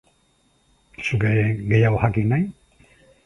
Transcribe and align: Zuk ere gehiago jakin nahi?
Zuk 1.09 1.25
ere 1.33 1.43
gehiago 1.73 2.01
jakin 2.05 2.33
nahi? 2.35 2.49